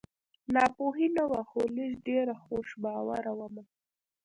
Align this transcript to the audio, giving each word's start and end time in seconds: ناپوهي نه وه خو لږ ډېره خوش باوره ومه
ناپوهي 0.53 1.07
نه 1.17 1.23
وه 1.29 1.41
خو 1.49 1.61
لږ 1.77 1.91
ډېره 2.07 2.35
خوش 2.43 2.67
باوره 2.83 3.31
ومه 3.37 3.63